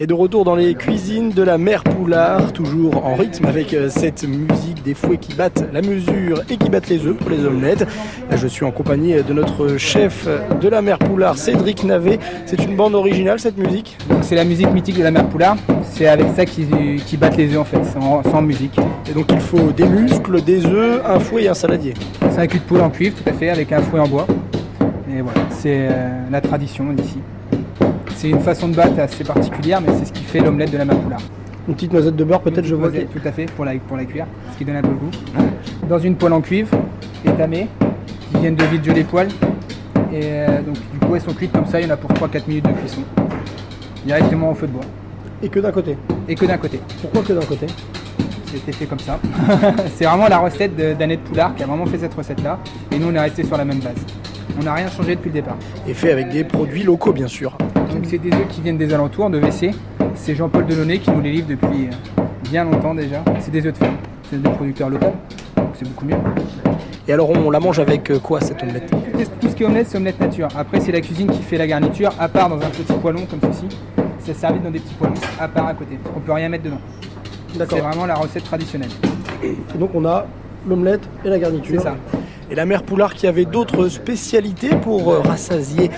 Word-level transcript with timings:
Et 0.00 0.06
de 0.06 0.14
retour 0.14 0.44
dans 0.44 0.54
les 0.54 0.76
cuisines 0.76 1.30
de 1.30 1.42
la 1.42 1.58
mère 1.58 1.82
Poulard, 1.82 2.52
toujours 2.52 3.04
en 3.04 3.16
rythme 3.16 3.46
avec 3.46 3.74
euh, 3.74 3.88
cette 3.88 4.22
musique 4.28 4.80
des 4.84 4.94
fouets 4.94 5.18
qui 5.18 5.34
battent 5.34 5.64
la 5.72 5.82
mesure 5.82 6.40
et 6.48 6.56
qui 6.56 6.70
battent 6.70 6.88
les 6.88 7.04
œufs 7.04 7.16
pour 7.16 7.30
les 7.30 7.44
omelettes. 7.44 7.84
Je 8.30 8.46
suis 8.46 8.64
en 8.64 8.70
compagnie 8.70 9.14
de 9.20 9.32
notre 9.32 9.76
chef 9.76 10.28
de 10.60 10.68
la 10.68 10.82
mère 10.82 11.00
Poulard, 11.00 11.36
Cédric 11.36 11.82
Navet. 11.82 12.20
C'est 12.46 12.62
une 12.62 12.76
bande 12.76 12.94
originale 12.94 13.40
cette 13.40 13.58
musique? 13.58 13.98
C'est 14.22 14.36
la 14.36 14.44
musique 14.44 14.72
mythique 14.72 14.98
de 14.98 15.02
la 15.02 15.10
mère 15.10 15.28
Poulard. 15.28 15.56
C'est 15.82 16.06
avec 16.06 16.28
ça 16.36 16.44
qu'ils 16.44 17.18
battent 17.18 17.36
les 17.36 17.56
œufs 17.56 17.58
en 17.58 17.64
fait, 17.64 17.82
sans, 17.82 18.22
sans, 18.22 18.40
musique. 18.40 18.78
Et 19.10 19.14
donc 19.14 19.26
il 19.32 19.40
faut 19.40 19.72
des 19.72 19.88
muscles, 19.88 20.42
des 20.42 20.64
œufs, 20.64 21.02
un 21.04 21.18
fouet 21.18 21.42
et 21.42 21.48
un 21.48 21.54
saladier. 21.54 21.94
C'est 22.30 22.38
un 22.38 22.46
cul 22.46 22.60
de 22.60 22.62
poule 22.62 22.82
en 22.82 22.90
cuivre 22.90 23.16
tout 23.20 23.28
à 23.28 23.32
fait, 23.32 23.50
avec 23.50 23.72
un 23.72 23.82
fouet 23.82 23.98
en 23.98 24.06
bois. 24.06 24.28
Et 25.12 25.22
voilà, 25.22 25.40
c'est 25.50 25.88
euh, 25.90 26.20
la 26.30 26.40
tradition 26.40 26.92
d'ici. 26.92 27.18
C'est 28.18 28.30
une 28.30 28.40
façon 28.40 28.66
de 28.66 28.74
battre 28.74 28.98
assez 28.98 29.22
particulière, 29.22 29.80
mais 29.80 29.92
c'est 29.96 30.06
ce 30.06 30.12
qui 30.12 30.24
fait 30.24 30.40
l'omelette 30.40 30.72
de 30.72 30.78
la 30.78 30.84
Poulard. 30.84 31.20
Une 31.68 31.74
petite 31.74 31.92
noisette 31.92 32.16
de 32.16 32.24
beurre, 32.24 32.40
peut-être, 32.40 32.64
je 32.64 32.74
vois. 32.74 32.90
Tout 32.90 33.20
à 33.24 33.30
fait, 33.30 33.46
pour 33.46 33.64
la, 33.64 33.74
pour 33.76 33.96
la 33.96 34.04
cuire, 34.06 34.26
ce 34.52 34.58
qui 34.58 34.64
donne 34.64 34.74
un 34.74 34.82
peu 34.82 34.88
le 34.88 34.94
goût. 34.94 35.10
Dans 35.88 36.00
une 36.00 36.16
poêle 36.16 36.32
en 36.32 36.40
cuivre, 36.40 36.68
étamée, 37.24 37.68
qui 38.32 38.40
viennent 38.40 38.56
de 38.56 38.64
vide 38.64 38.92
les 38.92 39.04
poêles. 39.04 39.28
Et 40.12 40.20
euh, 40.24 40.62
donc, 40.62 40.74
du 40.74 40.98
coup, 40.98 41.14
elles 41.14 41.20
sont 41.20 41.32
cuites 41.32 41.52
comme 41.52 41.66
ça, 41.66 41.80
il 41.80 41.86
y 41.86 41.88
en 41.88 41.94
a 41.94 41.96
pour 41.96 42.10
3-4 42.10 42.48
minutes 42.48 42.64
de 42.64 42.72
cuisson. 42.72 43.02
Directement 44.04 44.50
au 44.50 44.54
feu 44.54 44.66
de 44.66 44.72
bois. 44.72 44.84
Et 45.40 45.48
que 45.48 45.60
d'un 45.60 45.70
côté 45.70 45.96
Et 46.28 46.34
que 46.34 46.44
d'un 46.44 46.58
côté. 46.58 46.80
Pourquoi 47.00 47.22
que 47.22 47.34
d'un 47.34 47.46
côté? 47.46 47.66
C'était 48.46 48.72
fait 48.72 48.86
comme 48.86 48.98
ça. 48.98 49.20
c'est 49.94 50.06
vraiment 50.06 50.26
la 50.26 50.38
recette 50.38 50.74
d'Annette 50.74 51.20
Poulard 51.20 51.54
qui 51.54 51.62
a 51.62 51.66
vraiment 51.66 51.86
fait 51.86 51.98
cette 51.98 52.14
recette-là. 52.14 52.58
Et 52.90 52.98
nous, 52.98 53.10
on 53.10 53.14
est 53.14 53.20
resté 53.20 53.44
sur 53.44 53.56
la 53.56 53.64
même 53.64 53.78
base. 53.78 54.04
On 54.58 54.64
n'a 54.64 54.74
rien 54.74 54.90
changé 54.90 55.14
depuis 55.14 55.28
le 55.28 55.34
départ. 55.34 55.56
Et 55.86 55.94
fait 55.94 56.10
avec 56.10 56.30
des 56.30 56.42
produits 56.42 56.82
locaux, 56.82 57.12
bien 57.12 57.28
sûr. 57.28 57.56
Donc 57.92 58.04
c'est 58.04 58.18
des 58.18 58.32
œufs 58.32 58.48
qui 58.48 58.60
viennent 58.60 58.78
des 58.78 58.92
alentours 58.92 59.30
de 59.30 59.38
WC. 59.38 59.70
C'est 60.14 60.34
Jean-Paul 60.34 60.66
Delaunay 60.66 60.98
qui 60.98 61.10
nous 61.10 61.20
les 61.20 61.32
livre 61.32 61.48
depuis 61.48 61.88
euh, 61.88 62.22
bien 62.50 62.64
longtemps 62.64 62.94
déjà. 62.94 63.22
C'est 63.40 63.50
des 63.50 63.66
œufs 63.66 63.72
de 63.72 63.78
ferme. 63.78 63.96
C'est 64.30 64.40
des 64.40 64.50
producteurs 64.50 64.90
locaux. 64.90 65.14
Donc 65.56 65.68
c'est 65.74 65.88
beaucoup 65.88 66.04
mieux. 66.04 66.16
Et 67.06 67.12
alors 67.12 67.30
on 67.30 67.50
la 67.50 67.60
mange 67.60 67.78
avec 67.78 68.10
euh, 68.10 68.18
quoi 68.18 68.40
cette 68.40 68.62
omelette? 68.62 68.90
Tout 69.40 69.48
ce 69.48 69.54
qui 69.54 69.62
est 69.62 69.66
omelette, 69.66 69.86
c'est 69.88 69.96
omelette 69.96 70.20
nature. 70.20 70.48
Après 70.56 70.80
c'est 70.80 70.92
la 70.92 71.00
cuisine 71.00 71.28
qui 71.30 71.42
fait 71.42 71.56
la 71.56 71.66
garniture, 71.66 72.10
à 72.18 72.28
part 72.28 72.48
dans 72.48 72.56
un 72.56 72.70
petit 72.70 72.92
poêlon 72.92 73.26
comme 73.26 73.40
ceci. 73.52 73.66
C'est 74.18 74.34
servi 74.34 74.60
dans 74.60 74.70
des 74.70 74.80
petits 74.80 74.94
poêlons, 74.94 75.14
à 75.40 75.48
part 75.48 75.68
à 75.68 75.74
côté. 75.74 75.98
On 76.14 76.20
peut 76.20 76.32
rien 76.32 76.48
mettre 76.48 76.64
dedans. 76.64 76.80
C'est 77.56 77.80
vraiment 77.80 78.06
la 78.06 78.14
recette 78.14 78.44
traditionnelle. 78.44 78.90
Et 79.42 79.56
donc 79.78 79.90
on 79.94 80.04
a 80.04 80.26
l'omelette 80.68 81.08
et 81.24 81.28
la 81.30 81.38
garniture. 81.38 81.80
C'est 81.80 81.84
ça 81.84 81.96
et 82.50 82.54
la 82.54 82.66
mère 82.66 82.82
Poulard 82.82 83.14
qui 83.14 83.26
avait 83.26 83.44
d'autres 83.44 83.88
spécialités 83.88 84.70
pour 84.76 85.12
euh, 85.12 85.20
rassasier 85.20 85.90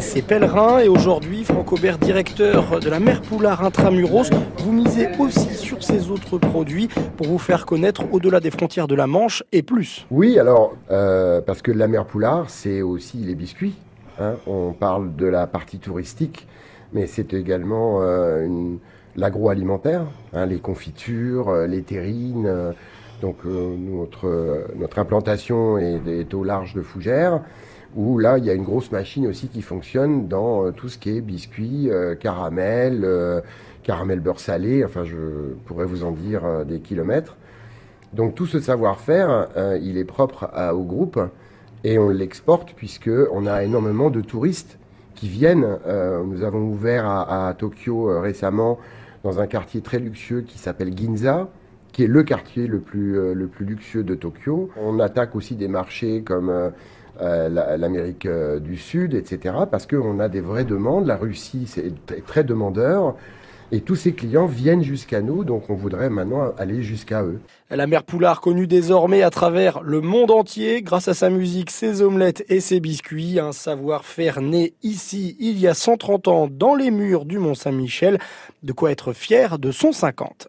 ses 0.00 0.22
pèlerins. 0.22 0.80
Et 0.80 0.88
aujourd'hui, 0.88 1.44
Franck 1.44 1.72
Aubert, 1.72 1.98
directeur 1.98 2.80
de 2.80 2.88
la 2.88 3.00
mère 3.00 3.20
Poulard 3.20 3.64
Intramuros, 3.64 4.30
vous 4.58 4.72
misez 4.72 5.08
aussi 5.18 5.54
sur 5.54 5.82
ces 5.82 6.10
autres 6.10 6.38
produits 6.38 6.88
pour 7.16 7.26
vous 7.26 7.38
faire 7.38 7.66
connaître 7.66 8.02
au-delà 8.12 8.40
des 8.40 8.50
frontières 8.50 8.86
de 8.86 8.94
la 8.94 9.06
Manche 9.06 9.42
et 9.52 9.62
plus. 9.62 10.06
Oui, 10.10 10.38
alors, 10.38 10.74
euh, 10.90 11.40
parce 11.40 11.62
que 11.62 11.72
la 11.72 11.88
mère 11.88 12.06
Poulard, 12.06 12.48
c'est 12.48 12.82
aussi 12.82 13.18
les 13.18 13.34
biscuits. 13.34 13.74
Hein. 14.18 14.34
On 14.46 14.72
parle 14.72 15.14
de 15.16 15.26
la 15.26 15.46
partie 15.46 15.78
touristique, 15.78 16.46
mais 16.92 17.06
c'est 17.06 17.34
également 17.34 18.00
euh, 18.02 18.46
l'agroalimentaire, 19.16 20.06
hein, 20.32 20.46
les 20.46 20.58
confitures, 20.58 21.52
les 21.66 21.82
terrines 21.82 22.74
donc 23.20 23.38
euh, 23.46 23.76
notre, 23.76 24.66
notre 24.76 24.98
implantation 24.98 25.78
est, 25.78 26.32
au 26.34 26.44
large 26.44 26.74
de 26.74 26.82
Fougères, 26.82 27.40
où 27.96 28.18
là 28.18 28.38
il 28.38 28.44
y 28.44 28.50
a 28.50 28.54
une 28.54 28.64
grosse 28.64 28.92
machine 28.92 29.26
aussi 29.26 29.48
qui 29.48 29.62
fonctionne 29.62 30.28
dans 30.28 30.66
euh, 30.66 30.70
tout 30.70 30.88
ce 30.88 30.98
qui 30.98 31.16
est 31.16 31.20
biscuits, 31.20 31.90
euh, 31.90 32.14
caramel, 32.14 33.06
caramel 33.82 34.20
beurre 34.20 34.40
salé, 34.40 34.84
enfin 34.84 35.04
je 35.04 35.16
pourrais 35.66 35.86
vous 35.86 36.04
en 36.04 36.12
dire 36.12 36.64
des 36.66 36.80
kilomètres. 36.80 37.36
Donc 38.12 38.34
tout 38.34 38.46
ce 38.46 38.58
savoir-faire, 38.58 39.48
il 39.82 39.98
est 39.98 40.04
propre 40.04 40.50
au 40.72 40.82
groupe 40.82 41.20
et 41.84 41.98
on 41.98 42.08
l'exporte 42.08 42.72
puisque 42.74 43.10
on 43.32 43.46
a 43.46 43.64
énormément 43.64 44.08
de 44.08 44.22
touristes 44.22 44.78
qui 45.14 45.28
viennent. 45.28 45.78
nous 46.26 46.42
avons 46.42 46.60
ouvert 46.60 47.06
à 47.06 47.54
Tokyo 47.56 48.20
récemment 48.20 48.78
dans 49.24 49.40
un 49.40 49.46
quartier 49.46 49.82
très 49.82 49.98
luxueux 49.98 50.40
qui 50.40 50.58
s'appelle 50.58 50.96
Ginza 50.96 51.48
qui 51.98 52.04
est 52.04 52.06
le 52.06 52.22
quartier 52.22 52.68
le 52.68 52.78
plus, 52.78 53.18
euh, 53.18 53.34
le 53.34 53.48
plus 53.48 53.66
luxueux 53.66 54.04
de 54.04 54.14
Tokyo. 54.14 54.70
On 54.80 55.00
attaque 55.00 55.34
aussi 55.34 55.56
des 55.56 55.66
marchés 55.66 56.22
comme 56.22 56.48
euh, 56.48 56.70
euh, 57.20 57.48
l'Amérique 57.76 58.28
du 58.60 58.76
Sud, 58.76 59.14
etc., 59.14 59.56
parce 59.68 59.84
qu'on 59.88 60.20
a 60.20 60.28
des 60.28 60.40
vraies 60.40 60.64
demandes. 60.64 61.08
La 61.08 61.16
Russie, 61.16 61.64
c'est 61.66 61.92
très 62.24 62.44
demandeur. 62.44 63.16
Et 63.72 63.80
tous 63.80 63.96
ces 63.96 64.12
clients 64.12 64.46
viennent 64.46 64.84
jusqu'à 64.84 65.20
nous, 65.22 65.42
donc 65.42 65.70
on 65.70 65.74
voudrait 65.74 66.08
maintenant 66.08 66.52
aller 66.56 66.82
jusqu'à 66.82 67.24
eux. 67.24 67.40
La 67.68 67.88
mère 67.88 68.04
Poulard, 68.04 68.40
connue 68.40 68.68
désormais 68.68 69.22
à 69.22 69.30
travers 69.30 69.82
le 69.82 70.00
monde 70.00 70.30
entier 70.30 70.82
grâce 70.82 71.08
à 71.08 71.14
sa 71.14 71.30
musique, 71.30 71.72
ses 71.72 72.00
omelettes 72.00 72.44
et 72.48 72.60
ses 72.60 72.78
biscuits, 72.78 73.40
un 73.40 73.50
savoir-faire 73.50 74.40
né 74.40 74.74
ici 74.84 75.36
il 75.40 75.58
y 75.58 75.66
a 75.66 75.74
130 75.74 76.28
ans 76.28 76.48
dans 76.48 76.76
les 76.76 76.92
murs 76.92 77.24
du 77.24 77.40
Mont 77.40 77.56
Saint-Michel, 77.56 78.20
de 78.62 78.72
quoi 78.72 78.92
être 78.92 79.12
fier 79.12 79.58
de 79.58 79.72
son 79.72 79.90
50. 79.90 80.46